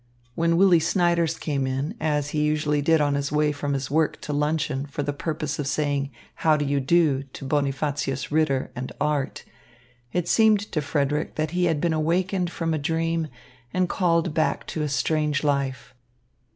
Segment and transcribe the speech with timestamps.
[0.33, 4.19] When Willy Snyders came in, as he usually did on his way from his work
[4.21, 8.91] to luncheon for the purpose of saying "how do you do" to Bonifacius Ritter and
[8.99, 9.45] art,
[10.11, 13.27] it seemed to Frederick that he had been awakened from a dream
[13.75, 15.93] and called back to a strange life.